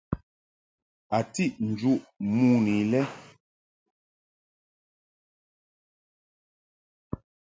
[1.17, 1.99] A tiʼ njuʼ
[2.33, 3.01] mon i lɛ.